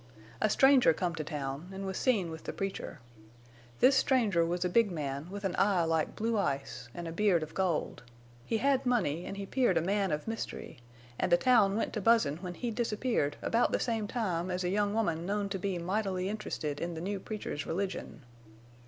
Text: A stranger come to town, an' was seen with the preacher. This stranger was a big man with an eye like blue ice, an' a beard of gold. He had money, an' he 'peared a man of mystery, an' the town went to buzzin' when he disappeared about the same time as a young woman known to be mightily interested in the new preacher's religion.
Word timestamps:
A 0.41 0.49
stranger 0.49 0.93
come 0.93 1.13
to 1.13 1.23
town, 1.23 1.69
an' 1.71 1.85
was 1.85 1.95
seen 1.95 2.31
with 2.31 2.45
the 2.45 2.53
preacher. 2.53 3.01
This 3.81 3.95
stranger 3.95 4.43
was 4.43 4.65
a 4.65 4.67
big 4.67 4.89
man 4.91 5.29
with 5.29 5.43
an 5.45 5.55
eye 5.59 5.83
like 5.83 6.15
blue 6.15 6.39
ice, 6.39 6.89
an' 6.95 7.05
a 7.05 7.11
beard 7.11 7.43
of 7.43 7.53
gold. 7.53 8.01
He 8.43 8.57
had 8.57 8.83
money, 8.83 9.25
an' 9.25 9.35
he 9.35 9.45
'peared 9.45 9.77
a 9.77 9.81
man 9.81 10.11
of 10.11 10.27
mystery, 10.27 10.79
an' 11.19 11.29
the 11.29 11.37
town 11.37 11.75
went 11.75 11.93
to 11.93 12.01
buzzin' 12.01 12.37
when 12.37 12.55
he 12.55 12.71
disappeared 12.71 13.37
about 13.43 13.71
the 13.71 13.79
same 13.79 14.07
time 14.07 14.49
as 14.49 14.63
a 14.63 14.69
young 14.69 14.95
woman 14.95 15.23
known 15.23 15.49
to 15.49 15.59
be 15.59 15.77
mightily 15.77 16.29
interested 16.29 16.79
in 16.81 16.95
the 16.95 17.01
new 17.01 17.19
preacher's 17.19 17.67
religion. 17.67 18.23